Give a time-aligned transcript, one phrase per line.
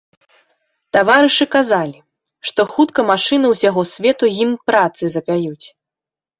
[0.95, 1.99] Таварышы казалі,
[2.51, 5.65] што хутка машыны ўсяго свету гімн працы запяюць.